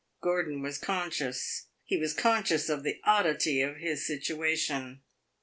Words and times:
Gordon 0.19 0.63
was 0.63 0.79
conscious 0.79 1.67
he 1.83 1.95
was 1.95 2.15
conscious 2.15 2.69
of 2.69 2.81
the 2.81 2.99
oddity 3.03 3.61
of 3.61 3.75
his 3.75 4.03
situation. 4.03 5.03